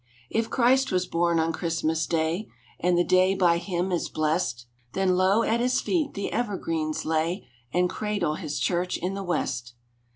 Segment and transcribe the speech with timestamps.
[0.31, 2.47] "If Christ was born on Christmas Day,
[2.79, 7.47] And the day by Him is blest, Then low at His feet the evergreens lay
[7.71, 9.75] And cradle His church in the West.